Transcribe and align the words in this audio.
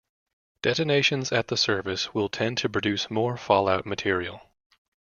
Detonations 0.63 1.31
at 1.31 1.49
the 1.49 1.55
surface 1.55 2.11
will 2.11 2.27
tend 2.27 2.57
to 2.57 2.67
produce 2.67 3.11
more 3.11 3.37
fallout 3.37 3.85
material. 3.85 4.41